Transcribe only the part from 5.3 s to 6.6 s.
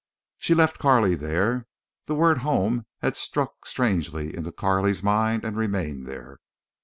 and remained there.